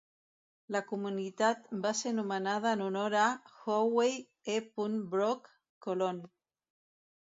La 0.75 0.79
comunitat 0.91 1.69
va 1.83 1.91
ser 1.99 2.15
nomenada 2.21 2.73
en 2.79 2.83
honor 2.87 3.19
a 3.27 3.29
Huey 3.61 4.21
E. 4.57 4.61
Brock, 5.15 5.57
colon. 5.89 6.29